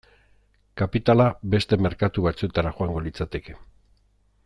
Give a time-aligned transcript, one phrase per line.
[0.81, 3.59] Kapitala beste merkatu batzuetara joango litzateke.